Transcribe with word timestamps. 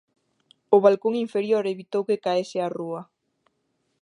O 0.75 0.77
balcón 0.85 1.13
inferior 1.25 1.63
evitou 1.73 2.01
que 2.07 2.21
caese 2.25 2.57
á 2.65 2.67
rúa. 2.79 3.01